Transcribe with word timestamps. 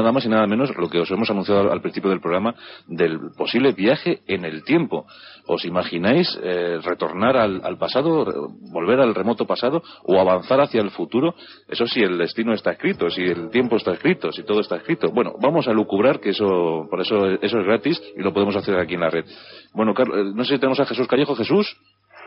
Nada 0.00 0.12
más 0.12 0.24
y 0.24 0.30
nada 0.30 0.46
menos 0.46 0.74
lo 0.78 0.88
que 0.88 0.98
os 0.98 1.10
hemos 1.10 1.28
anunciado 1.28 1.70
al 1.70 1.82
principio 1.82 2.08
del 2.08 2.22
programa 2.22 2.54
del 2.86 3.18
posible 3.36 3.72
viaje 3.72 4.20
en 4.26 4.46
el 4.46 4.64
tiempo. 4.64 5.04
¿Os 5.46 5.66
imagináis 5.66 6.38
eh, 6.42 6.78
retornar 6.82 7.36
al, 7.36 7.76
pasado, 7.76 8.48
volver 8.72 8.98
al 8.98 9.14
remoto 9.14 9.46
pasado 9.46 9.82
o 10.04 10.18
avanzar 10.18 10.58
hacia 10.62 10.80
el 10.80 10.90
futuro? 10.90 11.34
Eso 11.68 11.86
si 11.86 12.00
el 12.00 12.16
destino 12.16 12.54
está 12.54 12.70
escrito, 12.70 13.10
si 13.10 13.22
el 13.24 13.50
tiempo 13.50 13.76
está 13.76 13.92
escrito, 13.92 14.32
si 14.32 14.42
todo 14.42 14.60
está 14.60 14.76
escrito. 14.76 15.10
Bueno, 15.10 15.34
vamos 15.38 15.68
a 15.68 15.72
lucubrar 15.72 16.18
que 16.18 16.30
eso, 16.30 16.86
por 16.88 17.02
eso, 17.02 17.26
eso 17.26 17.58
es 17.58 17.66
gratis 17.66 18.02
y 18.16 18.22
lo 18.22 18.32
podemos 18.32 18.56
hacer 18.56 18.78
aquí 18.78 18.94
en 18.94 19.00
la 19.00 19.10
red. 19.10 19.26
Bueno, 19.74 19.92
Carlos, 19.92 20.16
eh, 20.16 20.32
no 20.34 20.44
sé 20.44 20.54
si 20.54 20.60
tenemos 20.60 20.80
a 20.80 20.86
Jesús 20.86 21.06
Callejo. 21.06 21.36
Jesús. 21.36 21.76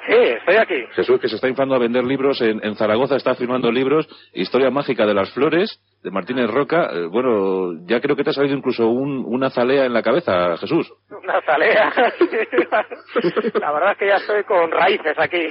Sí, 0.05 0.13
estoy 0.15 0.55
aquí. 0.57 0.85
Jesús, 0.95 1.19
que 1.19 1.29
se 1.29 1.35
está 1.35 1.47
inflando 1.47 1.75
a 1.75 1.79
vender 1.79 2.03
libros 2.03 2.41
en, 2.41 2.59
en 2.63 2.75
Zaragoza, 2.75 3.15
está 3.15 3.35
firmando 3.35 3.71
libros, 3.71 4.07
Historia 4.33 4.69
Mágica 4.69 5.05
de 5.05 5.13
las 5.13 5.33
Flores, 5.33 5.79
de 6.03 6.11
Martínez 6.11 6.49
Roca. 6.49 6.89
Eh, 6.91 7.05
bueno, 7.09 7.71
ya 7.85 8.01
creo 8.01 8.15
que 8.15 8.23
te 8.23 8.31
ha 8.31 8.33
salido 8.33 8.55
incluso 8.57 8.87
un- 8.87 9.23
una 9.25 9.49
zalea 9.49 9.85
en 9.85 9.93
la 9.93 10.03
cabeza, 10.03 10.57
Jesús. 10.57 10.91
Una 11.09 11.41
zalea. 11.41 11.91
la 13.59 13.71
verdad 13.71 13.91
es 13.93 13.97
que 13.97 14.07
ya 14.07 14.15
estoy 14.17 14.43
con 14.43 14.71
raíces 14.71 15.17
aquí. 15.17 15.47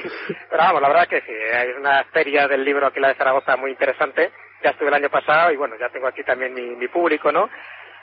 Pero 0.51 0.62
vamos, 0.62 0.82
la 0.82 0.88
verdad 0.88 1.05
es 1.05 1.09
que 1.09 1.21
sí, 1.23 1.32
hay 1.55 1.69
una 1.79 2.05
feria 2.12 2.46
del 2.48 2.65
libro 2.65 2.87
aquí, 2.87 3.01
la 3.01 3.09
de 3.09 3.15
Zaragoza, 3.15 3.57
muy 3.57 3.71
interesante. 3.71 4.30
Ya 4.62 4.71
estuve 4.71 4.88
el 4.88 4.95
año 4.95 5.09
pasado 5.10 5.51
y 5.52 5.57
bueno, 5.57 5.74
ya 5.80 5.88
tengo 5.88 6.07
aquí 6.07 6.23
también 6.23 6.55
mi, 6.55 6.77
mi 6.77 6.88
público, 6.88 7.32
¿no? 7.32 7.48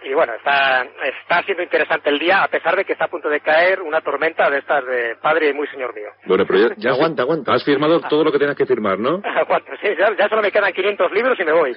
Y 0.04 0.14
bueno, 0.14 0.34
está, 0.34 0.84
está 0.84 1.44
siendo 1.44 1.64
interesante 1.64 2.10
el 2.10 2.20
día, 2.20 2.44
a 2.44 2.48
pesar 2.48 2.76
de 2.76 2.86
que 2.86 2.94
está 2.94 3.06
a 3.06 3.10
punto 3.10 3.30
de 3.30 3.42
caer 3.42 3.82
una 3.82 4.02
tormenta 4.02 4.50
de 4.50 4.60
estas 4.60 4.86
de 4.86 5.16
padre 5.22 5.50
y 5.50 5.54
muy 5.54 5.68
señor 5.68 5.94
mío. 5.94 6.10
Bueno, 6.26 6.46
pero 6.48 6.70
ya, 6.70 6.76
ya 6.78 6.90
Aguanta, 6.92 7.24
aguanta. 7.24 7.54
Has 7.54 7.64
firmado 7.64 8.00
todo 8.02 8.24
lo 8.24 8.32
que 8.32 8.40
tenías 8.40 8.58
que 8.58 8.66
firmar, 8.66 9.00
¿no? 9.00 9.22
¿Cuánto? 9.48 9.72
Sí, 9.82 9.90
ya, 9.98 10.16
ya 10.18 10.30
solo 10.30 10.42
me 10.42 10.52
quedan 10.52 10.72
500 10.72 11.12
libros 11.12 11.40
y 11.40 11.44
me 11.44 11.52
voy. 11.52 11.74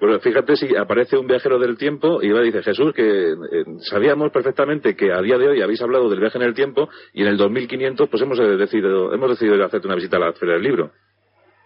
bueno, 0.00 0.20
fíjate 0.20 0.56
si 0.56 0.76
aparece 0.76 1.16
un 1.16 1.26
viajero 1.26 1.58
del 1.58 1.76
tiempo 1.76 2.22
y 2.22 2.30
va 2.30 2.40
y 2.40 2.46
dice 2.46 2.62
Jesús 2.62 2.92
que 2.94 3.32
eh, 3.32 3.64
sabíamos 3.90 4.30
perfectamente 4.32 4.96
que 4.96 5.12
a 5.12 5.20
día 5.20 5.38
de 5.38 5.48
hoy 5.48 5.62
habéis 5.62 5.82
hablado 5.82 6.08
del 6.08 6.20
viaje 6.20 6.38
en 6.38 6.44
el 6.44 6.54
tiempo 6.54 6.88
y 7.12 7.22
en 7.22 7.28
el 7.28 7.36
2500 7.36 8.08
pues 8.08 8.22
hemos 8.22 8.38
eh, 8.38 8.56
decidido 8.56 9.12
hemos 9.12 9.30
decidido 9.30 9.62
hacerte 9.64 9.86
una 9.86 9.96
visita 9.96 10.16
a 10.16 10.20
la 10.20 10.32
feria 10.32 10.54
del 10.54 10.62
libro. 10.62 10.90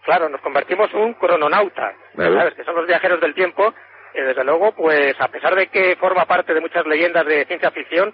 Claro, 0.07 0.29
nos 0.29 0.39
convertimos 0.39 0.89
en 0.93 1.01
un 1.01 1.13
crononauta. 1.15 1.93
¿sabes? 2.15 2.53
Que 2.53 2.63
son 2.63 2.75
los 2.75 2.87
viajeros 2.87 3.19
del 3.19 3.33
tiempo. 3.33 3.73
Y 4.13 4.21
desde 4.21 4.43
luego, 4.43 4.73
pues 4.73 5.15
a 5.19 5.27
pesar 5.27 5.55
de 5.55 5.67
que 5.67 5.95
forma 5.97 6.25
parte 6.25 6.53
de 6.53 6.61
muchas 6.61 6.85
leyendas 6.85 7.25
de 7.25 7.45
ciencia 7.45 7.71
ficción, 7.71 8.13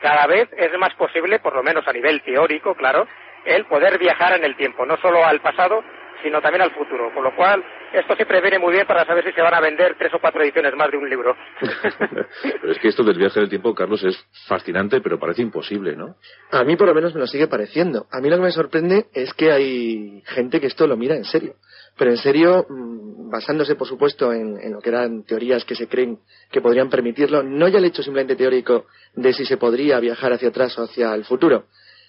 cada 0.00 0.26
vez 0.26 0.48
es 0.56 0.76
más 0.78 0.94
posible, 0.94 1.38
por 1.38 1.54
lo 1.54 1.62
menos 1.62 1.86
a 1.86 1.92
nivel 1.92 2.22
teórico, 2.22 2.74
claro, 2.74 3.06
el 3.44 3.64
poder 3.66 3.98
viajar 3.98 4.34
en 4.34 4.44
el 4.44 4.56
tiempo, 4.56 4.84
no 4.86 4.96
solo 4.98 5.24
al 5.24 5.40
pasado, 5.40 5.84
sino 6.22 6.40
también 6.40 6.62
al 6.62 6.72
futuro. 6.72 7.12
Con 7.12 7.24
lo 7.24 7.34
cual, 7.34 7.64
esto 7.92 8.14
siempre 8.16 8.40
viene 8.40 8.58
muy 8.58 8.72
bien 8.72 8.86
para 8.86 9.04
saber 9.04 9.24
si 9.24 9.32
se 9.32 9.42
van 9.42 9.54
a 9.54 9.60
vender 9.60 9.96
tres 9.98 10.12
o 10.14 10.18
cuatro 10.18 10.42
ediciones 10.42 10.74
más 10.74 10.90
de 10.90 10.96
un 10.96 11.08
libro. 11.08 11.36
pero 12.60 12.72
es 12.72 12.78
que 12.78 12.88
esto 12.88 13.02
del 13.02 13.18
viaje 13.18 13.40
del 13.40 13.48
tiempo, 13.48 13.74
Carlos, 13.74 14.02
es 14.04 14.16
fascinante, 14.46 15.00
pero 15.00 15.18
parece 15.18 15.42
imposible, 15.42 15.96
¿no? 15.96 16.16
A 16.50 16.64
mí 16.64 16.76
por 16.76 16.88
lo 16.88 16.94
menos 16.94 17.14
me 17.14 17.20
lo 17.20 17.26
sigue 17.26 17.46
pareciendo. 17.46 18.06
A 18.10 18.20
mí 18.20 18.28
lo 18.28 18.36
que 18.36 18.42
me 18.42 18.50
sorprende 18.50 19.06
es 19.12 19.32
que 19.34 19.52
hay 19.52 20.22
gente 20.26 20.60
que 20.60 20.66
esto 20.66 20.86
lo 20.86 20.96
mira 20.96 21.16
en 21.16 21.24
serio. 21.24 21.54
Pero 21.96 22.10
en 22.10 22.16
serio, 22.16 22.66
mm, 22.68 23.30
basándose 23.30 23.76
por 23.76 23.86
supuesto 23.86 24.32
en, 24.32 24.58
en 24.60 24.72
lo 24.72 24.80
que 24.80 24.88
eran 24.88 25.24
teorías 25.24 25.64
que 25.64 25.74
se 25.74 25.88
creen 25.88 26.18
que 26.50 26.60
podrían 26.60 26.90
permitirlo, 26.90 27.42
no 27.42 27.68
ya 27.68 27.78
el 27.78 27.84
hecho 27.84 28.02
simplemente 28.02 28.36
teórico 28.36 28.86
de 29.14 29.32
si 29.32 29.44
se 29.44 29.56
podría 29.56 30.00
viajar 30.00 30.32
hacia 30.32 30.48
atrás 30.48 30.76
o 30.78 30.84
hacia 30.84 31.14
el 31.14 31.24
futuro, 31.24 31.66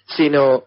sino 0.08 0.66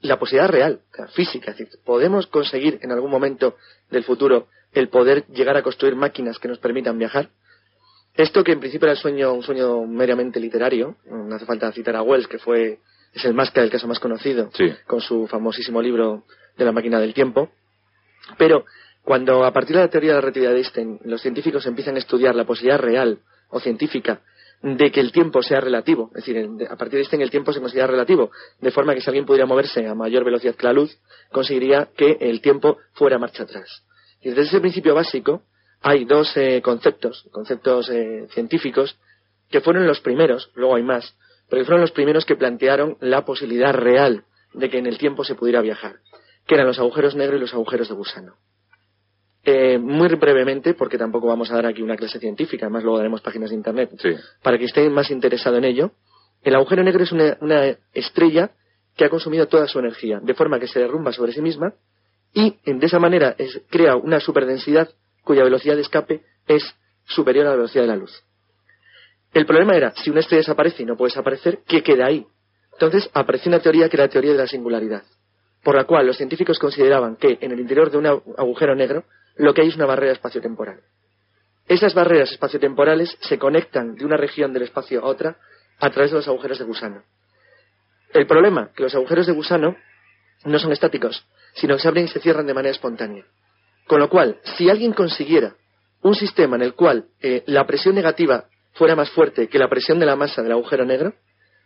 la 0.00 0.18
posibilidad 0.18 0.50
real, 0.50 0.80
física. 1.14 1.50
Es 1.52 1.58
decir, 1.58 1.78
podemos 1.84 2.26
conseguir 2.26 2.78
en 2.82 2.92
algún 2.92 3.10
momento 3.10 3.56
del 3.90 4.04
futuro 4.04 4.48
el 4.72 4.88
poder 4.88 5.26
llegar 5.28 5.56
a 5.56 5.62
construir 5.62 5.96
máquinas 5.96 6.38
que 6.38 6.48
nos 6.48 6.58
permitan 6.58 6.98
viajar. 6.98 7.30
Esto 8.14 8.42
que 8.44 8.52
en 8.52 8.60
principio 8.60 8.86
era 8.86 8.92
el 8.92 8.98
sueño, 8.98 9.32
un 9.32 9.42
sueño 9.42 9.86
meramente 9.86 10.40
literario, 10.40 10.96
no 11.06 11.34
hace 11.34 11.44
falta 11.44 11.70
citar 11.72 11.96
a 11.96 12.02
Wells, 12.02 12.28
que 12.28 12.38
fue, 12.38 12.78
es 13.12 13.24
el 13.24 13.34
más 13.34 13.50
que 13.50 13.60
el 13.60 13.70
caso 13.70 13.86
más 13.86 14.00
conocido, 14.00 14.50
Sí. 14.54 14.72
con 14.86 15.00
su 15.00 15.26
famosísimo 15.26 15.82
libro 15.82 16.24
de 16.56 16.64
la 16.64 16.72
máquina 16.72 16.98
del 16.98 17.12
tiempo. 17.12 17.50
Pero 18.38 18.64
cuando 19.02 19.44
a 19.44 19.52
partir 19.52 19.76
de 19.76 19.82
la 19.82 19.88
teoría 19.88 20.10
de 20.10 20.14
la 20.16 20.20
relatividad 20.22 20.50
de 20.50 20.56
Einstein 20.58 20.98
los 21.04 21.20
científicos 21.20 21.66
empiezan 21.66 21.96
a 21.96 21.98
estudiar 21.98 22.34
la 22.34 22.44
posibilidad 22.44 22.78
real 22.80 23.18
o 23.50 23.60
científica 23.60 24.20
de 24.62 24.90
que 24.90 25.00
el 25.00 25.12
tiempo 25.12 25.42
sea 25.42 25.60
relativo, 25.60 26.08
es 26.14 26.24
decir, 26.24 26.36
en- 26.38 26.62
a 26.66 26.76
partir 26.76 26.92
de 26.92 26.98
Einstein 27.00 27.22
el 27.22 27.30
tiempo 27.30 27.52
se 27.52 27.60
considera 27.60 27.86
relativo, 27.86 28.30
de 28.60 28.70
forma 28.70 28.94
que 28.94 29.00
si 29.00 29.08
alguien 29.08 29.26
pudiera 29.26 29.46
moverse 29.46 29.86
a 29.86 29.94
mayor 29.94 30.24
velocidad 30.24 30.54
que 30.54 30.66
la 30.66 30.72
luz, 30.72 30.98
conseguiría 31.30 31.88
que 31.96 32.16
el 32.20 32.40
tiempo 32.40 32.78
fuera 32.92 33.18
marcha 33.18 33.42
atrás. 33.44 33.84
Y 34.20 34.30
desde 34.30 34.42
ese 34.42 34.60
principio 34.60 34.94
básico 34.94 35.42
hay 35.82 36.04
dos 36.04 36.36
eh, 36.36 36.62
conceptos, 36.62 37.28
conceptos 37.30 37.88
eh, 37.90 38.26
científicos, 38.30 38.98
que 39.50 39.60
fueron 39.60 39.86
los 39.86 40.00
primeros, 40.00 40.50
luego 40.54 40.74
hay 40.76 40.82
más, 40.82 41.16
pero 41.48 41.60
que 41.62 41.66
fueron 41.66 41.82
los 41.82 41.92
primeros 41.92 42.24
que 42.24 42.34
plantearon 42.34 42.96
la 43.00 43.24
posibilidad 43.24 43.72
real 43.72 44.24
de 44.54 44.70
que 44.70 44.78
en 44.78 44.86
el 44.86 44.98
tiempo 44.98 45.22
se 45.22 45.34
pudiera 45.36 45.60
viajar, 45.60 45.96
que 46.46 46.54
eran 46.54 46.66
los 46.66 46.78
agujeros 46.78 47.14
negros 47.14 47.38
y 47.38 47.40
los 47.42 47.54
agujeros 47.54 47.88
de 47.88 47.94
gusano. 47.94 48.34
Eh, 49.48 49.78
muy 49.78 50.08
brevemente, 50.08 50.74
porque 50.74 50.98
tampoco 50.98 51.28
vamos 51.28 51.48
a 51.52 51.54
dar 51.54 51.66
aquí 51.66 51.80
una 51.80 51.94
clase 51.96 52.18
científica, 52.18 52.66
además 52.66 52.82
luego 52.82 52.98
daremos 52.98 53.20
páginas 53.20 53.50
de 53.50 53.54
internet, 53.56 53.90
Sí. 54.02 54.08
para 54.42 54.58
que 54.58 54.64
esté 54.64 54.90
más 54.90 55.08
interesado 55.12 55.56
en 55.56 55.62
ello, 55.64 55.92
el 56.42 56.56
agujero 56.56 56.82
negro 56.82 57.04
es 57.04 57.12
una, 57.12 57.36
una 57.40 57.76
estrella 57.94 58.50
que 58.96 59.04
ha 59.04 59.08
consumido 59.08 59.46
toda 59.46 59.68
su 59.68 59.78
energía, 59.78 60.18
de 60.20 60.34
forma 60.34 60.58
que 60.58 60.66
se 60.66 60.80
derrumba 60.80 61.12
sobre 61.12 61.32
sí 61.32 61.40
misma 61.42 61.74
y 62.34 62.56
de 62.64 62.86
esa 62.86 62.98
manera 62.98 63.36
es- 63.38 63.60
crea 63.70 63.94
una 63.94 64.18
superdensidad 64.18 64.88
cuya 65.22 65.44
velocidad 65.44 65.76
de 65.76 65.82
escape 65.82 66.22
es 66.48 66.64
superior 67.04 67.46
a 67.46 67.50
la 67.50 67.56
velocidad 67.56 67.82
de 67.84 67.88
la 67.88 67.96
luz. 67.96 68.24
El 69.32 69.46
problema 69.46 69.76
era, 69.76 69.92
si 70.02 70.10
una 70.10 70.20
estrella 70.20 70.40
desaparece 70.40 70.82
y 70.82 70.86
no 70.86 70.96
puede 70.96 71.10
desaparecer, 71.10 71.60
¿qué 71.68 71.84
queda 71.84 72.06
ahí? 72.06 72.26
Entonces 72.72 73.08
apareció 73.14 73.48
una 73.50 73.60
teoría 73.60 73.88
que 73.88 73.96
era 73.96 74.06
la 74.06 74.10
teoría 74.10 74.32
de 74.32 74.38
la 74.38 74.48
singularidad, 74.48 75.04
por 75.62 75.76
la 75.76 75.84
cual 75.84 76.04
los 76.06 76.16
científicos 76.16 76.58
consideraban 76.58 77.14
que 77.14 77.38
en 77.40 77.52
el 77.52 77.60
interior 77.60 77.92
de 77.92 77.98
un 77.98 78.06
agu- 78.06 78.34
agujero 78.36 78.74
negro 78.74 79.04
lo 79.36 79.54
que 79.54 79.62
hay 79.62 79.68
es 79.68 79.76
una 79.76 79.86
barrera 79.86 80.12
espaciotemporal. 80.12 80.80
Esas 81.68 81.94
barreras 81.94 82.30
espaciotemporales 82.30 83.16
se 83.20 83.38
conectan 83.38 83.96
de 83.96 84.04
una 84.04 84.16
región 84.16 84.52
del 84.52 84.62
espacio 84.62 85.00
a 85.00 85.06
otra 85.06 85.36
a 85.78 85.90
través 85.90 86.10
de 86.10 86.18
los 86.18 86.28
agujeros 86.28 86.58
de 86.58 86.64
gusano. 86.64 87.02
El 88.12 88.26
problema, 88.26 88.70
que 88.74 88.84
los 88.84 88.94
agujeros 88.94 89.26
de 89.26 89.32
gusano 89.32 89.76
no 90.44 90.58
son 90.58 90.72
estáticos, 90.72 91.26
sino 91.54 91.74
que 91.74 91.82
se 91.82 91.88
abren 91.88 92.04
y 92.04 92.08
se 92.08 92.20
cierran 92.20 92.46
de 92.46 92.54
manera 92.54 92.72
espontánea. 92.72 93.24
Con 93.86 94.00
lo 94.00 94.08
cual, 94.08 94.38
si 94.56 94.70
alguien 94.70 94.92
consiguiera 94.92 95.54
un 96.02 96.14
sistema 96.14 96.56
en 96.56 96.62
el 96.62 96.74
cual 96.74 97.06
eh, 97.20 97.42
la 97.46 97.66
presión 97.66 97.94
negativa 97.94 98.44
fuera 98.72 98.94
más 98.94 99.10
fuerte 99.10 99.48
que 99.48 99.58
la 99.58 99.68
presión 99.68 99.98
de 99.98 100.06
la 100.06 100.16
masa 100.16 100.42
del 100.42 100.52
agujero 100.52 100.84
negro, 100.84 101.14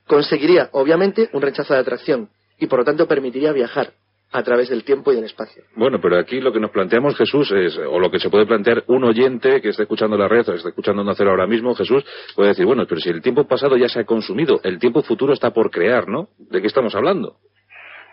conseguiría, 0.07 0.71
obviamente, 0.73 1.29
un 1.33 1.43
rechazo 1.43 1.75
de 1.75 1.81
atracción 1.81 2.31
y, 2.59 2.67
por 2.67 2.81
lo 2.81 2.85
tanto, 2.85 3.07
permitiría 3.07 3.53
viajar 3.53 3.93
a 4.33 4.43
través 4.43 4.69
del 4.69 4.85
tiempo 4.85 5.13
y 5.13 5.17
del 5.17 5.25
espacio. 5.25 5.65
Bueno, 5.75 5.99
pero 6.01 6.19
aquí 6.19 6.41
lo 6.41 6.53
que 6.53 6.61
nos 6.61 6.71
planteamos, 6.71 7.17
Jesús, 7.17 7.51
es, 7.53 7.77
o 7.79 7.99
lo 7.99 8.11
que 8.11 8.21
se 8.21 8.31
puede 8.31 8.47
plantear 8.47 8.85
un 8.87 9.05
oyente 9.05 9.61
que 9.61 9.71
esté 9.71 9.83
escuchando 9.83 10.17
la 10.17 10.29
red 10.29 10.49
o 10.49 10.55
esté 10.55 10.69
escuchando 10.69 11.03
Nacer 11.03 11.29
ahora 11.29 11.47
mismo, 11.47 11.75
Jesús, 11.75 12.05
puede 12.37 12.51
decir, 12.51 12.65
bueno, 12.65 12.85
pero 12.89 13.01
si 13.01 13.11
el 13.11 13.23
tiempo 13.23 13.47
pasado 13.47 13.77
ya 13.77 13.89
se 13.89 14.01
ha 14.01 14.05
consumido, 14.05 14.61
el 14.63 14.79
tiempo 14.79 15.03
futuro 15.03 15.33
está 15.33 15.51
por 15.51 15.71
crear, 15.71 16.09
¿no? 16.09 16.29
¿De 16.39 16.61
qué 16.61 16.69
estamos 16.69 16.95
hablando? 16.95 17.37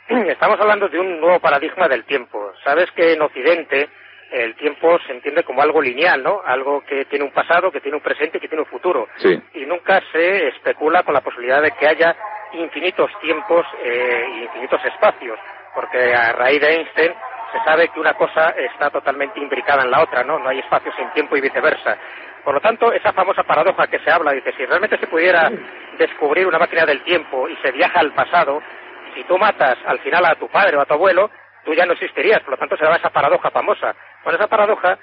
Estamos 0.28 0.58
hablando 0.60 0.88
de 0.88 1.00
un 1.00 1.20
nuevo 1.20 1.40
paradigma 1.40 1.88
del 1.90 2.06
tiempo. 2.06 2.54
Sabes 2.64 2.90
que 2.92 3.12
en 3.12 3.22
Occidente 3.22 3.90
el 4.32 4.56
tiempo 4.56 4.98
se 5.06 5.14
entiende 5.14 5.44
como 5.44 5.62
algo 5.62 5.82
lineal, 5.82 6.24
¿no? 6.24 6.42
Algo 6.46 6.82
que 6.88 7.06
tiene 7.06 7.26
un 7.26 7.32
pasado, 7.32 7.72
que 7.72 7.82
tiene 7.82 7.98
un 7.98 8.04
presente 8.04 8.38
y 8.38 8.42
que 8.42 8.48
tiene 8.48 8.64
un 8.64 8.70
futuro. 8.70 9.08
Sí. 9.18 9.38
Y 9.54 9.66
nunca 9.66 10.02
se 10.12 10.48
especula 10.48 11.04
con 11.04 11.14
la 11.14 11.22
posibilidad 11.22 11.62
de 11.62 11.72
que 11.72 11.88
haya 11.88 12.16
infinitos 12.54 13.12
tiempos 13.22 13.66
eh, 13.84 14.26
y 14.36 14.44
infinitos 14.44 14.84
espacios, 14.86 15.38
porque 15.78 16.12
a 16.12 16.34
raíz 16.34 16.60
de 16.60 16.74
Einstein 16.74 17.14
se 17.52 17.64
sabe 17.64 17.90
que 17.90 18.00
una 18.00 18.16
cosa 18.16 18.50
está 18.58 18.90
totalmente 18.90 19.40
imbricada 19.40 19.84
en 19.84 19.92
la 19.92 20.02
otra, 20.02 20.24
¿no? 20.24 20.40
No 20.40 20.50
hay 20.50 20.58
espacio 20.58 20.92
sin 20.98 21.08
tiempo 21.12 21.38
y 21.38 21.42
viceversa. 21.42 21.96
Por 22.44 22.56
lo 22.56 22.62
tanto, 22.62 22.92
esa 22.92 23.14
famosa 23.14 23.44
paradoja 23.44 23.86
que 23.86 24.00
se 24.00 24.10
habla, 24.10 24.32
dice, 24.32 24.52
si 24.58 24.66
realmente 24.66 24.98
se 24.98 25.06
pudiera 25.06 25.52
descubrir 26.00 26.48
una 26.48 26.58
máquina 26.58 26.84
del 26.84 27.04
tiempo 27.04 27.48
y 27.48 27.56
se 27.58 27.72
viaja 27.72 28.00
al 28.00 28.12
pasado, 28.12 28.60
si 29.14 29.24
tú 29.26 29.38
matas 29.38 29.78
al 29.86 30.00
final 30.00 30.26
a 30.26 30.34
tu 30.34 30.48
padre 30.48 30.78
o 30.78 30.82
a 30.82 30.86
tu 30.86 30.96
abuelo, 30.96 31.30
tú 31.64 31.76
ya 31.76 31.86
no 31.86 31.94
existirías, 31.94 32.42
por 32.42 32.54
lo 32.54 32.58
tanto 32.58 32.76
se 32.76 32.84
daba 32.84 32.96
esa 32.96 33.12
paradoja 33.12 33.52
famosa. 33.52 33.96
Bueno, 34.24 34.40
esa 34.40 34.48
paradoja 34.48 34.98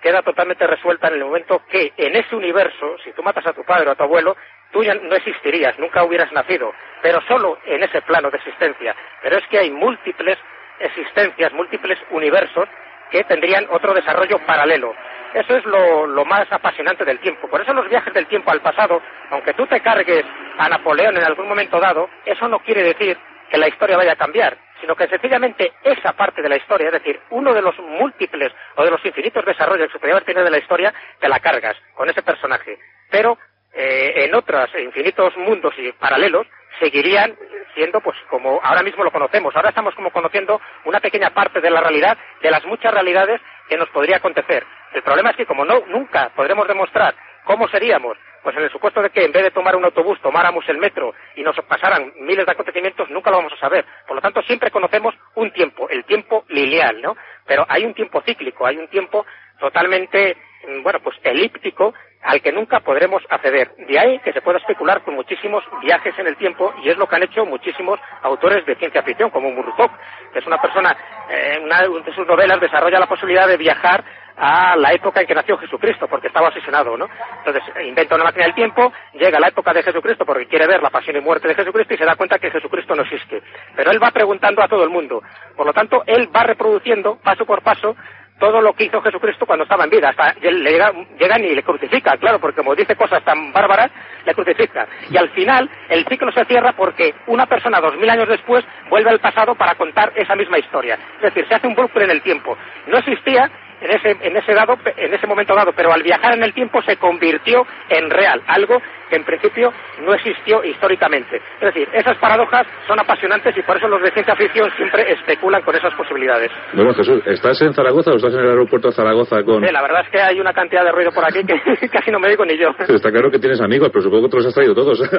queda 0.00 0.22
totalmente 0.22 0.66
resuelta 0.66 1.08
en 1.08 1.14
el 1.14 1.24
momento 1.24 1.62
que 1.70 1.92
en 1.96 2.16
ese 2.16 2.34
universo, 2.34 2.96
si 3.04 3.12
tú 3.12 3.22
matas 3.22 3.46
a 3.46 3.52
tu 3.52 3.64
padre 3.64 3.88
o 3.88 3.92
a 3.92 3.94
tu 3.94 4.02
abuelo, 4.02 4.36
tú 4.72 4.82
ya 4.82 4.94
no 4.94 5.14
existirías, 5.14 5.78
nunca 5.78 6.04
hubieras 6.04 6.32
nacido, 6.32 6.72
pero 7.02 7.20
solo 7.22 7.58
en 7.64 7.82
ese 7.82 8.02
plano 8.02 8.30
de 8.30 8.38
existencia. 8.38 8.94
Pero 9.22 9.38
es 9.38 9.46
que 9.48 9.58
hay 9.58 9.70
múltiples 9.70 10.38
existencias, 10.78 11.52
múltiples 11.52 11.98
universos 12.10 12.68
que 13.10 13.24
tendrían 13.24 13.66
otro 13.70 13.92
desarrollo 13.92 14.38
paralelo. 14.46 14.94
Eso 15.34 15.56
es 15.56 15.64
lo, 15.64 16.06
lo 16.06 16.24
más 16.24 16.50
apasionante 16.50 17.04
del 17.04 17.18
tiempo. 17.20 17.48
Por 17.48 17.60
eso 17.60 17.72
los 17.72 17.88
viajes 17.88 18.12
del 18.14 18.26
tiempo 18.26 18.50
al 18.50 18.60
pasado, 18.60 19.02
aunque 19.30 19.54
tú 19.54 19.66
te 19.66 19.80
cargues 19.80 20.24
a 20.58 20.68
Napoleón 20.68 21.16
en 21.16 21.24
algún 21.24 21.48
momento 21.48 21.78
dado, 21.78 22.08
eso 22.24 22.48
no 22.48 22.60
quiere 22.60 22.82
decir 22.82 23.16
que 23.50 23.58
la 23.58 23.68
historia 23.68 23.96
vaya 23.96 24.12
a 24.12 24.16
cambiar, 24.16 24.56
sino 24.80 24.96
que 24.96 25.08
sencillamente 25.08 25.72
esa 25.82 26.12
parte 26.12 26.42
de 26.42 26.48
la 26.48 26.56
historia, 26.56 26.88
es 26.88 26.94
decir, 26.94 27.20
uno 27.30 27.52
de 27.52 27.62
los 27.62 27.78
múltiples 27.78 28.52
o 28.76 28.84
de 28.84 28.90
los 28.90 29.04
infinitos 29.04 29.44
desarrollos 29.44 29.86
que 29.88 29.92
se 29.92 29.98
podría 29.98 30.20
de 30.20 30.50
la 30.50 30.58
historia, 30.58 30.92
te 31.18 31.28
la 31.28 31.40
cargas 31.40 31.76
con 31.94 32.08
ese 32.08 32.22
personaje. 32.22 32.78
Pero 33.10 33.38
eh, 33.72 34.24
en 34.24 34.34
otros 34.34 34.68
infinitos 34.78 35.36
mundos 35.36 35.74
y 35.78 35.92
paralelos 35.92 36.46
seguirían 36.78 37.36
siendo 37.74 38.00
pues 38.00 38.16
como 38.28 38.60
ahora 38.62 38.82
mismo 38.82 39.04
lo 39.04 39.12
conocemos. 39.12 39.54
Ahora 39.54 39.68
estamos 39.68 39.94
como 39.94 40.10
conociendo 40.10 40.60
una 40.84 41.00
pequeña 41.00 41.30
parte 41.30 41.60
de 41.60 41.70
la 41.70 41.80
realidad, 41.80 42.18
de 42.42 42.50
las 42.50 42.64
muchas 42.64 42.92
realidades 42.92 43.40
que 43.68 43.76
nos 43.76 43.88
podría 43.90 44.16
acontecer. 44.16 44.66
El 44.92 45.02
problema 45.02 45.30
es 45.30 45.36
que 45.36 45.46
como 45.46 45.64
no, 45.64 45.84
nunca 45.86 46.30
podremos 46.34 46.66
demostrar 46.66 47.14
cómo 47.44 47.68
seríamos, 47.68 48.16
pues 48.42 48.56
en 48.56 48.62
el 48.62 48.70
supuesto 48.70 49.02
de 49.02 49.10
que 49.10 49.24
en 49.24 49.32
vez 49.32 49.42
de 49.42 49.50
tomar 49.50 49.76
un 49.76 49.84
autobús 49.84 50.20
tomáramos 50.20 50.68
el 50.68 50.78
metro 50.78 51.14
y 51.36 51.42
nos 51.42 51.56
pasaran 51.68 52.12
miles 52.20 52.46
de 52.46 52.52
acontecimientos, 52.52 53.10
nunca 53.10 53.30
lo 53.30 53.38
vamos 53.38 53.52
a 53.52 53.60
saber. 53.60 53.84
Por 54.06 54.16
lo 54.16 54.22
tanto, 54.22 54.42
siempre 54.42 54.70
conocemos 54.70 55.14
un 55.34 55.50
tiempo, 55.52 55.88
el 55.88 56.04
tiempo 56.04 56.44
lineal, 56.48 57.00
¿no? 57.00 57.16
Pero 57.46 57.66
hay 57.68 57.84
un 57.84 57.94
tiempo 57.94 58.22
cíclico, 58.22 58.66
hay 58.66 58.76
un 58.76 58.88
tiempo 58.88 59.26
totalmente, 59.58 60.36
mm, 60.66 60.82
bueno, 60.82 61.00
pues 61.00 61.16
elíptico 61.22 61.94
al 62.22 62.42
que 62.42 62.52
nunca 62.52 62.80
podremos 62.80 63.22
acceder. 63.30 63.74
De 63.76 63.98
ahí 63.98 64.18
que 64.20 64.32
se 64.32 64.42
pueda 64.42 64.58
especular 64.58 65.02
con 65.02 65.14
muchísimos 65.14 65.64
viajes 65.80 66.18
en 66.18 66.26
el 66.26 66.36
tiempo 66.36 66.74
y 66.82 66.90
es 66.90 66.96
lo 66.96 67.08
que 67.08 67.16
han 67.16 67.22
hecho 67.22 67.46
muchísimos 67.46 67.98
autores 68.22 68.64
de 68.66 68.76
ciencia 68.76 69.02
ficción, 69.02 69.30
como 69.30 69.50
Muruzov, 69.50 69.90
que 70.32 70.38
es 70.38 70.46
una 70.46 70.60
persona, 70.60 70.96
eh, 71.30 71.58
una 71.62 71.80
de 71.80 72.14
sus 72.14 72.26
novelas 72.26 72.60
desarrolla 72.60 72.98
la 72.98 73.08
posibilidad 73.08 73.48
de 73.48 73.56
viajar 73.56 74.04
a 74.40 74.74
la 74.74 74.92
época 74.92 75.20
en 75.20 75.26
que 75.26 75.34
nació 75.34 75.58
Jesucristo, 75.58 76.08
porque 76.08 76.28
estaba 76.28 76.48
asesinado, 76.48 76.96
¿no? 76.96 77.06
Entonces 77.38 77.62
inventa 77.86 78.14
una 78.14 78.24
máquina 78.24 78.46
del 78.46 78.54
tiempo, 78.54 78.90
llega 79.12 79.36
a 79.36 79.40
la 79.40 79.48
época 79.48 79.74
de 79.74 79.82
Jesucristo 79.82 80.24
porque 80.24 80.46
quiere 80.46 80.66
ver 80.66 80.82
la 80.82 80.88
pasión 80.88 81.16
y 81.16 81.20
muerte 81.20 81.46
de 81.46 81.54
Jesucristo 81.54 81.92
y 81.92 81.98
se 81.98 82.06
da 82.06 82.16
cuenta 82.16 82.38
que 82.38 82.50
Jesucristo 82.50 82.94
no 82.94 83.02
existe. 83.02 83.42
Pero 83.76 83.90
él 83.90 84.02
va 84.02 84.10
preguntando 84.10 84.62
a 84.62 84.68
todo 84.68 84.82
el 84.82 84.88
mundo. 84.88 85.22
Por 85.54 85.66
lo 85.66 85.74
tanto, 85.74 86.02
él 86.06 86.34
va 86.34 86.44
reproduciendo 86.44 87.16
paso 87.16 87.44
por 87.44 87.62
paso 87.62 87.94
todo 88.38 88.62
lo 88.62 88.72
que 88.72 88.84
hizo 88.84 89.02
Jesucristo 89.02 89.44
cuando 89.44 89.64
estaba 89.64 89.84
en 89.84 89.90
vida. 89.90 90.08
Hasta 90.08 90.34
le 90.40 90.70
llega, 90.70 90.90
llegan 91.18 91.44
y 91.44 91.54
le 91.54 91.62
crucifican, 91.62 92.16
claro, 92.16 92.40
porque 92.40 92.56
como 92.56 92.74
dice 92.74 92.96
cosas 92.96 93.22
tan 93.22 93.52
bárbaras, 93.52 93.90
le 94.24 94.34
crucifican. 94.34 94.86
Y 95.10 95.18
al 95.18 95.28
final, 95.30 95.68
el 95.90 96.06
ciclo 96.06 96.32
se 96.32 96.46
cierra 96.46 96.72
porque 96.72 97.14
una 97.26 97.44
persona 97.44 97.80
dos 97.80 97.94
mil 97.96 98.08
años 98.08 98.28
después 98.28 98.64
vuelve 98.88 99.10
al 99.10 99.20
pasado 99.20 99.54
para 99.54 99.74
contar 99.74 100.12
esa 100.16 100.34
misma 100.34 100.58
historia. 100.58 100.98
Es 101.16 101.22
decir, 101.22 101.46
se 101.46 101.54
hace 101.54 101.66
un 101.66 101.74
bucle 101.74 102.04
en 102.04 102.10
el 102.10 102.22
tiempo. 102.22 102.56
No 102.86 102.96
existía 102.96 103.50
en 103.80 103.90
ese, 103.90 104.16
en 104.20 104.36
ese 104.36 104.52
dado, 104.54 104.76
en 104.96 105.14
ese 105.14 105.26
momento 105.26 105.54
dado, 105.54 105.72
pero 105.74 105.92
al 105.92 106.02
viajar 106.02 106.34
en 106.34 106.42
el 106.42 106.52
tiempo 106.52 106.82
se 106.82 106.96
convirtió 106.96 107.66
en 107.88 108.10
real, 108.10 108.42
algo 108.46 108.80
que 109.10 109.16
en 109.16 109.24
principio 109.24 109.72
no 110.02 110.14
existió 110.14 110.64
históricamente. 110.64 111.36
Es 111.60 111.74
decir, 111.74 111.88
esas 111.92 112.16
paradojas 112.18 112.66
son 112.86 112.98
apasionantes 113.00 113.56
y 113.56 113.62
por 113.62 113.76
eso 113.76 113.88
los 113.88 114.00
de 114.02 114.12
ciencia 114.12 114.36
ficción 114.36 114.70
siempre 114.76 115.12
especulan 115.12 115.62
con 115.62 115.74
esas 115.74 115.92
posibilidades. 115.94 116.50
Bueno, 116.72 116.94
Jesús, 116.94 117.20
¿estás 117.26 117.60
en 117.60 117.74
Zaragoza 117.74 118.12
o 118.12 118.16
estás 118.16 118.32
en 118.32 118.40
el 118.40 118.50
aeropuerto 118.50 118.88
de 118.88 118.94
Zaragoza 118.94 119.42
con...? 119.42 119.66
Sí, 119.66 119.72
la 119.72 119.82
verdad 119.82 120.02
es 120.04 120.10
que 120.10 120.20
hay 120.20 120.40
una 120.40 120.52
cantidad 120.52 120.84
de 120.84 120.92
ruido 120.92 121.10
por 121.10 121.24
aquí 121.24 121.40
que 121.44 121.88
casi 121.92 122.10
no 122.10 122.20
me 122.20 122.28
digo 122.28 122.44
ni 122.44 122.56
yo. 122.56 122.70
Está 122.88 123.10
claro 123.10 123.30
que 123.30 123.38
tienes 123.38 123.60
amigos, 123.60 123.90
pero 123.92 124.02
supongo 124.02 124.26
que 124.26 124.30
te 124.30 124.36
los 124.36 124.46
has 124.46 124.54
traído 124.54 124.74
todos. 124.74 125.00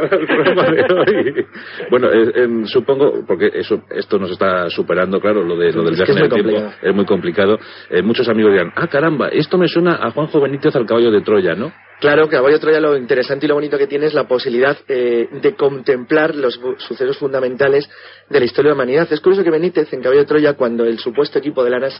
Bueno, 1.89 2.09
eh, 2.11 2.31
em, 2.35 2.65
supongo, 2.65 3.25
porque 3.27 3.49
eso, 3.53 3.83
esto 3.89 4.17
nos 4.17 4.31
está 4.31 4.69
superando, 4.69 5.19
claro, 5.19 5.43
lo, 5.43 5.57
de, 5.57 5.71
lo 5.71 5.83
del 5.83 5.95
viaje 5.95 6.11
en 6.11 6.17
el 6.19 6.29
tiempo 6.29 6.51
complicado. 6.51 6.73
es 6.81 6.95
muy 6.95 7.05
complicado. 7.05 7.59
Eh, 7.89 8.01
muchos 8.01 8.29
amigos 8.29 8.50
ah, 8.75 8.87
caramba, 8.87 9.29
esto 9.29 9.57
me 9.57 9.67
suena 9.67 9.95
a 9.95 10.11
Juanjo 10.11 10.41
Benítez 10.41 10.75
al 10.75 10.85
caballo 10.85 11.11
de 11.11 11.21
Troya, 11.21 11.55
¿no? 11.55 11.71
Claro, 12.01 12.27
Caballo 12.27 12.55
de 12.55 12.59
Troya 12.59 12.79
lo 12.79 12.97
interesante 12.97 13.45
y 13.45 13.47
lo 13.47 13.53
bonito 13.53 13.77
que 13.77 13.85
tiene 13.85 14.07
es 14.07 14.15
la 14.15 14.27
posibilidad 14.27 14.75
eh, 14.87 15.29
de 15.39 15.55
contemplar 15.55 16.35
los 16.35 16.59
sucesos 16.79 17.15
fundamentales 17.17 17.87
de 18.27 18.39
la 18.39 18.45
historia 18.45 18.69
de 18.69 18.75
la 18.75 18.81
humanidad. 18.83 19.07
Es 19.13 19.19
curioso 19.19 19.43
que 19.43 19.51
Benítez, 19.51 19.93
en 19.93 20.01
Caballo 20.01 20.21
de 20.21 20.25
Troya, 20.25 20.53
cuando 20.53 20.83
el 20.83 20.97
supuesto 20.97 21.37
equipo 21.37 21.63
de 21.63 21.69
la 21.69 21.91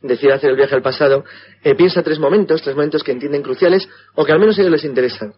decide 0.00 0.32
hacer 0.32 0.50
el 0.50 0.56
viaje 0.56 0.76
al 0.76 0.82
pasado, 0.82 1.24
eh, 1.64 1.74
piensa 1.74 2.04
tres 2.04 2.20
momentos, 2.20 2.62
tres 2.62 2.76
momentos 2.76 3.02
que 3.02 3.10
entienden 3.10 3.42
cruciales 3.42 3.88
o 4.14 4.24
que 4.24 4.30
al 4.30 4.38
menos 4.38 4.56
a 4.56 4.60
ellos 4.60 4.70
les 4.70 4.84
interesan. 4.84 5.32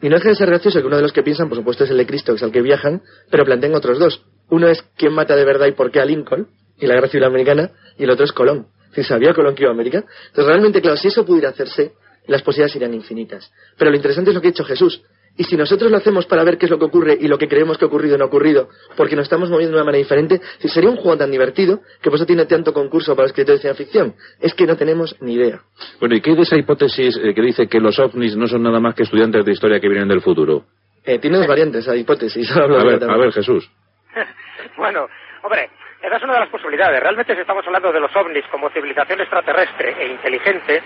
Y 0.00 0.08
no 0.08 0.16
deja 0.16 0.30
de 0.30 0.36
ser 0.36 0.48
gracioso 0.48 0.80
que 0.80 0.86
uno 0.86 0.96
de 0.96 1.02
los 1.02 1.12
que 1.12 1.22
piensan, 1.22 1.50
por 1.50 1.58
supuesto, 1.58 1.84
es 1.84 1.90
el 1.90 1.98
de 1.98 2.06
Cristo, 2.06 2.32
que 2.32 2.36
es 2.36 2.42
al 2.42 2.52
que 2.52 2.62
viajan, 2.62 3.02
pero 3.30 3.44
plantean 3.44 3.74
otros 3.74 3.98
dos. 3.98 4.24
Uno 4.48 4.68
es 4.68 4.82
quién 4.96 5.12
mata 5.12 5.36
de 5.36 5.44
verdad 5.44 5.66
y 5.66 5.72
por 5.72 5.90
qué 5.90 6.00
a 6.00 6.06
Lincoln, 6.06 6.48
y 6.78 6.86
la 6.86 6.94
guerra 6.94 7.08
civil 7.08 7.24
americana, 7.24 7.72
y 7.98 8.04
el 8.04 8.10
otro 8.10 8.24
es 8.24 8.32
Colón. 8.32 8.68
Si 8.94 9.02
sabía 9.02 9.34
Colón 9.34 9.54
que 9.54 9.62
iba 9.62 9.70
a 9.70 9.74
América. 9.74 9.98
Entonces, 9.98 10.46
realmente, 10.46 10.80
claro, 10.80 10.96
si 10.96 11.08
eso 11.08 11.24
pudiera 11.24 11.50
hacerse, 11.50 11.92
las 12.26 12.42
posibilidades 12.42 12.72
serían 12.72 12.94
infinitas. 12.94 13.52
Pero 13.76 13.90
lo 13.90 13.96
interesante 13.96 14.30
es 14.30 14.34
lo 14.34 14.40
que 14.40 14.48
ha 14.48 14.50
hecho 14.50 14.64
Jesús. 14.64 15.02
Y 15.36 15.44
si 15.44 15.56
nosotros 15.56 15.88
lo 15.88 15.96
hacemos 15.96 16.26
para 16.26 16.42
ver 16.42 16.58
qué 16.58 16.66
es 16.66 16.70
lo 16.70 16.80
que 16.80 16.86
ocurre 16.86 17.16
y 17.18 17.28
lo 17.28 17.38
que 17.38 17.46
creemos 17.46 17.78
que 17.78 17.84
ha 17.84 17.88
ocurrido 17.88 18.16
o 18.16 18.18
no 18.18 18.24
ha 18.24 18.26
ocurrido, 18.26 18.68
porque 18.96 19.14
nos 19.14 19.24
estamos 19.24 19.48
moviendo 19.50 19.76
de 19.76 19.82
una 19.82 19.84
manera 19.84 20.02
diferente, 20.02 20.40
si 20.58 20.68
sería 20.68 20.90
un 20.90 20.96
juego 20.96 21.16
tan 21.16 21.30
divertido 21.30 21.80
que 22.02 22.10
por 22.10 22.16
eso 22.16 22.26
tiene 22.26 22.44
tanto 22.46 22.72
concurso 22.72 23.14
para 23.14 23.24
los 23.24 23.30
escritores 23.30 23.60
de 23.60 23.68
ciencia 23.68 23.84
ficción. 23.84 24.14
Es 24.40 24.52
que 24.52 24.66
no 24.66 24.76
tenemos 24.76 25.14
ni 25.20 25.34
idea. 25.34 25.60
Bueno, 26.00 26.16
¿y 26.16 26.20
qué 26.20 26.30
hay 26.30 26.36
de 26.36 26.42
esa 26.42 26.56
hipótesis 26.56 27.16
eh, 27.22 27.34
que 27.34 27.40
dice 27.40 27.68
que 27.68 27.78
los 27.78 27.98
ovnis 28.00 28.36
no 28.36 28.48
son 28.48 28.64
nada 28.64 28.80
más 28.80 28.96
que 28.96 29.04
estudiantes 29.04 29.44
de 29.44 29.52
historia 29.52 29.78
que 29.78 29.88
vienen 29.88 30.08
del 30.08 30.22
futuro? 30.22 30.64
Eh, 31.04 31.20
tiene 31.20 31.38
dos 31.38 31.46
variantes 31.46 31.84
esa 31.84 31.94
hipótesis. 31.94 32.50
A 32.56 32.66
ver, 32.66 33.04
a 33.04 33.16
ver, 33.16 33.32
Jesús. 33.32 33.70
bueno, 34.76 35.06
hombre, 35.44 35.70
esa 36.00 36.16
es 36.16 36.22
una 36.22 36.34
de 36.34 36.40
las 36.40 36.48
posibilidades. 36.48 37.00
Realmente 37.00 37.34
si 37.34 37.40
estamos 37.40 37.66
hablando 37.66 37.92
de 37.92 38.00
los 38.00 38.14
ovnis 38.14 38.46
como 38.46 38.70
civilización 38.70 39.20
extraterrestre 39.20 39.96
e 39.98 40.06
inteligente, 40.08 40.82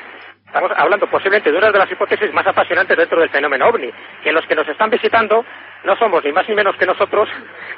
estamos 0.53 0.71
hablando 0.77 1.07
posiblemente 1.07 1.51
de 1.51 1.57
una 1.57 1.71
de 1.71 1.79
las 1.79 1.91
hipótesis 1.91 2.31
más 2.35 2.47
apasionantes 2.47 2.95
dentro 2.95 3.19
del 3.19 3.31
fenómeno 3.31 3.69
ovni, 3.69 3.91
que 4.23 4.33
los 4.33 4.47
que 4.47 4.55
nos 4.55 4.69
están 4.69 4.91
visitando 4.91 5.43
no 5.83 5.97
somos 5.97 6.23
ni 6.23 6.31
más 6.31 6.47
ni 6.47 6.55
menos 6.55 6.77
que 6.77 6.85
nosotros, 6.85 7.27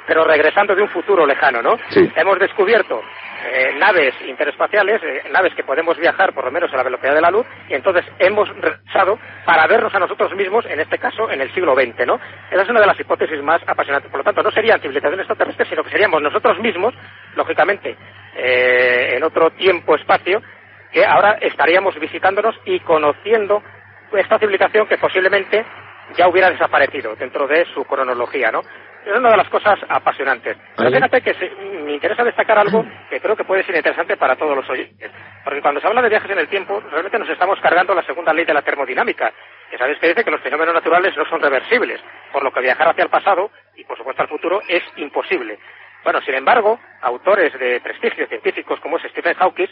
pero 0.05 0.25
regresando 0.25 0.75
de 0.75 0.81
un 0.81 0.89
futuro 0.89 1.25
lejano, 1.25 1.61
¿no? 1.61 1.77
Sí. 1.89 2.11
Hemos 2.17 2.37
descubierto 2.37 3.01
eh, 3.45 3.73
naves 3.79 4.13
interespaciales, 4.27 5.01
eh, 5.03 5.23
naves 5.31 5.55
que 5.55 5.63
podemos 5.63 5.97
viajar 5.97 6.33
por 6.33 6.43
lo 6.43 6.51
menos 6.51 6.71
a 6.73 6.75
la 6.75 6.83
velocidad 6.83 7.15
de 7.15 7.21
la 7.21 7.31
luz, 7.31 7.45
y 7.69 7.75
entonces 7.75 8.03
hemos 8.19 8.49
regresado 8.57 9.19
para 9.45 9.67
vernos 9.67 9.95
a 9.95 9.99
nosotros 9.99 10.35
mismos, 10.35 10.65
en 10.65 10.81
este 10.81 10.97
caso, 10.97 11.31
en 11.31 11.39
el 11.39 11.53
siglo 11.53 11.75
XX, 11.75 12.05
¿no? 12.05 12.19
Esa 12.51 12.63
es 12.63 12.69
una 12.69 12.81
de 12.81 12.87
las 12.87 12.99
hipótesis 12.99 13.41
más 13.41 13.61
apasionantes. 13.65 14.11
Por 14.11 14.19
lo 14.19 14.25
tanto, 14.25 14.43
no 14.43 14.51
serían 14.51 14.81
civilizaciones 14.81 15.21
extraterrestres, 15.21 15.69
sino 15.69 15.83
que 15.83 15.91
seríamos 15.91 16.21
nosotros 16.21 16.59
mismos, 16.59 16.93
lógicamente, 17.35 17.95
eh, 18.35 19.13
en 19.15 19.23
otro 19.23 19.49
tiempo-espacio, 19.51 20.41
que 20.95 21.05
ahora 21.05 21.33
estaríamos 21.41 21.99
visitándonos 21.99 22.55
y 22.63 22.79
conociendo 22.79 23.61
esta 24.13 24.39
civilización 24.39 24.87
que 24.87 24.97
posiblemente 24.97 25.65
ya 26.15 26.25
hubiera 26.29 26.49
desaparecido 26.49 27.13
dentro 27.17 27.47
de 27.47 27.65
su 27.73 27.83
cronología, 27.83 28.49
¿no? 28.49 28.61
Es 29.05 29.13
una 29.13 29.31
de 29.31 29.35
las 29.37 29.49
cosas 29.49 29.77
apasionantes. 29.89 30.55
Pero 30.77 30.89
fíjate 30.89 31.21
que 31.21 31.33
se- 31.33 31.49
me 31.83 31.95
interesa 31.95 32.23
destacar 32.23 32.57
algo 32.59 32.85
que 33.09 33.19
creo 33.19 33.35
que 33.35 33.43
puede 33.43 33.63
ser 33.63 33.75
interesante 33.75 34.15
para 34.15 34.37
todos 34.37 34.55
los 34.55 34.69
oyentes. 34.69 35.11
Porque 35.43 35.61
cuando 35.61 35.81
se 35.81 35.87
habla 35.87 36.01
de 36.01 36.07
viajes 36.09 36.31
en 36.31 36.39
el 36.39 36.47
tiempo, 36.47 36.81
realmente 36.89 37.19
nos 37.19 37.29
estamos 37.29 37.59
cargando 37.59 37.93
la 37.93 38.03
segunda 38.03 38.33
ley 38.33 38.45
de 38.45 38.53
la 38.53 38.61
termodinámica, 38.61 39.33
que 39.69 39.77
sabéis 39.77 39.99
que 39.99 40.07
dice 40.07 40.23
que 40.23 40.31
los 40.31 40.39
fenómenos 40.41 40.73
naturales 40.73 41.15
no 41.17 41.25
son 41.25 41.41
reversibles, 41.41 41.99
por 42.31 42.41
lo 42.41 42.53
que 42.53 42.61
viajar 42.61 42.87
hacia 42.87 43.03
el 43.03 43.09
pasado 43.09 43.51
y 43.75 43.83
por 43.83 43.97
supuesto 43.97 44.21
al 44.21 44.29
futuro 44.29 44.61
es 44.69 44.81
imposible. 44.95 45.59
Bueno, 46.05 46.21
sin 46.21 46.35
embargo, 46.35 46.79
autores 47.01 47.51
de 47.59 47.81
prestigio 47.81 48.27
científicos 48.27 48.79
como 48.79 48.95
es 48.97 49.03
Stephen 49.11 49.33
Hawking 49.35 49.67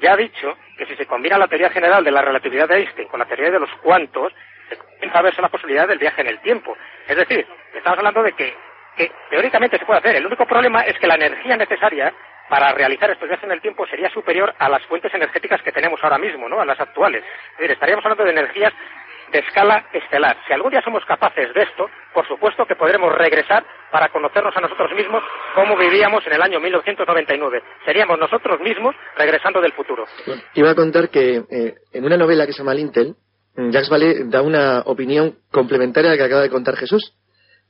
ya 0.00 0.12
ha 0.12 0.16
dicho 0.16 0.56
que 0.76 0.86
si 0.86 0.96
se 0.96 1.06
combina 1.06 1.38
la 1.38 1.48
teoría 1.48 1.70
general 1.70 2.04
de 2.04 2.10
la 2.10 2.22
relatividad 2.22 2.68
de 2.68 2.78
Einstein 2.78 3.08
con 3.08 3.20
la 3.20 3.26
teoría 3.26 3.50
de 3.50 3.60
los 3.60 3.70
cuantos, 3.82 4.32
se 4.68 4.76
comienza 4.76 5.18
a 5.18 5.22
verse 5.22 5.42
la 5.42 5.48
posibilidad 5.48 5.86
del 5.86 5.98
viaje 5.98 6.20
en 6.20 6.28
el 6.28 6.40
tiempo. 6.40 6.76
Es 7.06 7.16
decir, 7.16 7.46
estamos 7.74 7.98
hablando 7.98 8.22
de 8.22 8.32
que, 8.32 8.54
que 8.96 9.12
teóricamente 9.30 9.78
se 9.78 9.84
puede 9.84 10.00
hacer. 10.00 10.16
El 10.16 10.26
único 10.26 10.46
problema 10.46 10.82
es 10.82 10.98
que 10.98 11.06
la 11.06 11.14
energía 11.14 11.56
necesaria 11.56 12.12
para 12.48 12.72
realizar 12.72 13.10
estos 13.10 13.28
viajes 13.28 13.44
en 13.44 13.52
el 13.52 13.60
tiempo 13.60 13.86
sería 13.86 14.10
superior 14.10 14.54
a 14.58 14.68
las 14.68 14.84
fuentes 14.86 15.12
energéticas 15.14 15.62
que 15.62 15.72
tenemos 15.72 16.02
ahora 16.02 16.18
mismo, 16.18 16.48
¿no? 16.48 16.60
A 16.60 16.64
las 16.64 16.78
actuales. 16.78 17.24
Es 17.52 17.58
decir, 17.58 17.72
estaríamos 17.72 18.04
hablando 18.04 18.24
de 18.24 18.32
energías 18.32 18.72
escala 19.38 19.86
estelar. 19.92 20.36
Si 20.46 20.52
algún 20.52 20.70
día 20.70 20.82
somos 20.82 21.04
capaces 21.04 21.52
de 21.54 21.62
esto, 21.62 21.88
por 22.12 22.26
supuesto 22.26 22.64
que 22.66 22.76
podremos 22.76 23.12
regresar 23.12 23.64
para 23.90 24.08
conocernos 24.08 24.56
a 24.56 24.60
nosotros 24.60 24.90
mismos 24.94 25.22
como 25.54 25.76
vivíamos 25.76 26.26
en 26.26 26.34
el 26.34 26.42
año 26.42 26.60
1999. 26.60 27.62
Seríamos 27.84 28.18
nosotros 28.18 28.60
mismos 28.60 28.94
regresando 29.16 29.60
del 29.60 29.72
futuro. 29.72 30.04
Iba 30.54 30.70
a 30.70 30.74
contar 30.74 31.08
que 31.08 31.42
eh, 31.50 31.74
en 31.92 32.04
una 32.04 32.16
novela 32.16 32.46
que 32.46 32.52
se 32.52 32.58
llama 32.58 32.74
Lintel, 32.74 33.14
mm, 33.56 33.70
Jacques 33.70 33.90
Vallée 33.90 34.24
da 34.24 34.42
una 34.42 34.82
opinión 34.86 35.36
complementaria 35.50 36.10
a 36.10 36.14
la 36.14 36.18
que 36.18 36.24
acaba 36.24 36.42
de 36.42 36.50
contar 36.50 36.76
Jesús, 36.76 37.14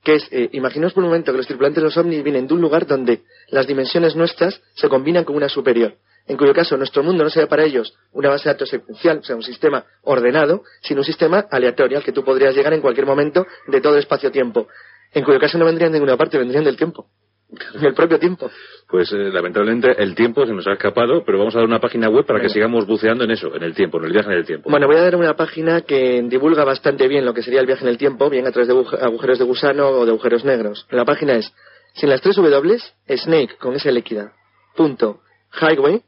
que 0.05 0.17
es, 0.17 0.29
eh, 0.31 0.51
imaginaos 0.53 0.93
por 0.93 1.03
un 1.03 1.09
momento 1.09 1.33
que 1.33 1.39
los 1.39 1.47
tripulantes 1.47 1.83
de 1.83 1.87
los 1.89 1.97
ovnis 1.97 2.23
vienen 2.23 2.47
de 2.47 2.55
un 2.55 2.61
lugar 2.61 2.87
donde 2.87 3.23
las 3.49 3.67
dimensiones 3.67 4.15
nuestras 4.15 4.63
se 4.75 4.89
combinan 4.89 5.25
con 5.25 5.35
una 5.35 5.49
superior, 5.49 5.95
en 6.27 6.37
cuyo 6.37 6.55
caso 6.55 6.77
nuestro 6.77 7.03
mundo 7.03 7.23
no 7.25 7.31
sería 7.31 7.49
para 7.49 7.65
ellos 7.65 7.95
una 8.13 8.31
base 8.31 8.49
de 8.49 8.55
datos 8.55 8.69
secuencial, 8.71 9.19
o 9.19 9.23
sea, 9.23 9.37
un 9.37 9.43
sistema 9.43 9.85
ordenado, 10.03 10.63
sino 10.83 11.01
un 11.01 11.05
sistema 11.05 11.47
aleatorio 11.51 11.99
al 11.99 12.05
que 12.05 12.13
tú 12.13 12.25
podrías 12.25 12.55
llegar 12.55 12.73
en 12.73 12.81
cualquier 12.81 13.07
momento 13.07 13.47
de 13.67 13.81
todo 13.81 13.95
el 13.95 14.01
espacio-tiempo, 14.01 14.69
en 15.13 15.23
cuyo 15.25 15.39
caso 15.39 15.59
no 15.59 15.65
vendrían 15.65 15.93
de 15.93 15.99
ninguna 15.99 16.17
parte, 16.17 16.39
vendrían 16.39 16.65
del 16.65 16.77
tiempo. 16.77 17.07
El 17.83 17.95
propio 17.95 18.19
tiempo. 18.19 18.51
Pues 18.89 19.13
eh, 19.13 19.17
lamentablemente 19.31 19.95
el 20.03 20.15
tiempo 20.15 20.45
se 20.47 20.53
nos 20.53 20.67
ha 20.67 20.73
escapado, 20.73 21.23
pero 21.25 21.39
vamos 21.39 21.55
a 21.55 21.59
dar 21.59 21.67
una 21.69 21.79
página 21.79 22.09
web 22.09 22.25
para 22.27 22.41
que 22.41 22.49
sigamos 22.49 22.87
buceando 22.87 23.23
en 23.25 23.31
eso, 23.31 23.55
en 23.55 23.63
el 23.63 23.75
tiempo, 23.75 23.99
en 23.99 24.07
el 24.07 24.13
viaje 24.13 24.31
en 24.33 24.39
el 24.39 24.47
tiempo. 24.47 24.71
Bueno, 24.71 24.87
voy 24.89 24.97
a 24.97 25.03
dar 25.03 25.15
una 25.15 25.37
página 25.37 25.83
que 25.83 26.23
divulga 26.27 26.65
bastante 26.65 27.07
bien 27.07 27.25
lo 27.25 27.33
que 27.35 27.43
sería 27.43 27.61
el 27.61 27.67
viaje 27.67 27.83
en 27.85 27.91
el 27.91 27.99
tiempo, 27.99 28.29
bien 28.31 28.47
a 28.47 28.51
través 28.51 28.67
de 28.69 28.75
aguj- 28.75 28.99
agujeros 29.01 29.39
de 29.39 29.45
gusano 29.45 29.89
o 29.89 30.05
de 30.05 30.11
agujeros 30.11 30.45
negros. 30.45 30.87
La 30.91 31.05
página 31.05 31.35
es, 31.35 31.53
sin 31.95 32.09
las 32.09 32.23
tres 32.23 32.35
W, 32.37 32.79
snake 33.09 33.57
con 33.59 33.75
S 33.77 33.93
líquida, 33.93 34.33
punto, 34.75 35.21
highway, 35.61 36.03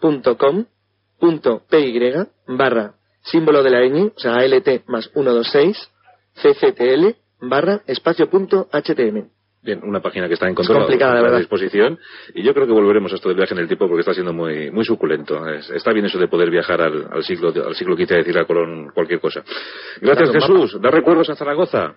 punto 0.00 0.36
com, 0.36 0.64
punto, 1.18 1.62
py, 1.70 1.98
barra, 2.48 2.94
símbolo 3.22 3.62
de 3.62 3.70
la 3.70 3.80
ñ, 3.86 4.12
o 4.16 4.18
sea, 4.18 4.34
ALT 4.36 4.86
más 4.88 5.10
126, 5.12 5.90
cctl, 6.42 7.14
barra, 7.40 7.80
espacio 7.86 8.28
punto, 8.28 8.68
htm. 8.72 9.28
Bien, 9.62 9.80
una 9.82 10.00
página 10.00 10.28
que 10.28 10.34
está 10.34 10.46
en 10.48 10.54
control 10.54 10.76
la 10.98 11.36
a 11.36 11.38
disposición 11.38 11.98
y 12.34 12.44
yo 12.44 12.54
creo 12.54 12.66
que 12.68 12.72
volveremos 12.72 13.10
a 13.12 13.16
esto 13.16 13.28
del 13.28 13.36
viaje 13.36 13.52
en 13.52 13.58
el 13.60 13.66
tiempo 13.66 13.88
porque 13.88 14.00
está 14.02 14.14
siendo 14.14 14.32
muy 14.32 14.70
muy 14.70 14.84
suculento. 14.84 15.44
Es- 15.48 15.68
está 15.70 15.92
bien 15.92 16.06
eso 16.06 16.18
de 16.20 16.28
poder 16.28 16.50
viajar 16.50 16.80
al, 16.80 17.08
al 17.10 17.24
siglo 17.24 17.48
al 17.66 17.74
siglo 17.74 17.96
XV 17.96 18.02
y 18.12 18.16
decir 18.18 18.38
a 18.38 18.44
Colón 18.44 18.90
cualquier 18.94 19.18
cosa. 19.18 19.42
Gracias 20.00 20.30
Jesús. 20.30 20.80
Da 20.80 20.90
recuerdos 20.92 21.30
a 21.30 21.34
Zaragoza. 21.34 21.96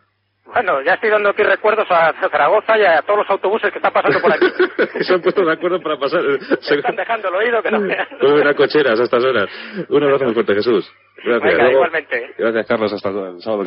Bueno, 0.54 0.82
ya 0.82 0.94
estoy 0.94 1.10
dando 1.10 1.30
aquí 1.30 1.44
recuerdos 1.44 1.88
a 1.90 2.14
Zaragoza 2.14 2.78
y 2.78 2.84
a 2.84 3.02
todos 3.02 3.20
los 3.20 3.30
autobuses 3.30 3.72
que 3.72 3.78
están 3.78 3.94
pasando 3.94 4.20
por 4.20 4.34
aquí. 4.34 4.48
Se 5.04 5.14
han 5.14 5.22
puesto 5.22 5.46
de 5.46 5.54
acuerdo 5.54 5.80
para 5.82 5.98
pasar. 5.98 6.22
Se 6.62 6.76
están 6.76 6.96
dejando 6.96 7.30
el 7.30 7.36
oído 7.36 7.62
que 7.62 7.72
no 7.72 7.82
vean. 7.82 8.08
Vuelven 8.20 8.48
a 8.48 8.54
cocheras 8.56 9.00
a 9.00 9.04
estas 9.04 9.24
horas. 9.24 9.50
Un 9.90 10.04
abrazo 10.04 10.26
muy 10.26 10.34
fuerte 10.34 10.56
Jesús. 10.56 10.92
Gracias. 11.24 11.54
Venga, 11.54 11.72
igualmente. 11.72 12.34
Gracias 12.38 12.68
Carlos. 12.68 12.94
Hasta 12.94 13.10
el 13.10 13.42
sábado. 13.42 13.66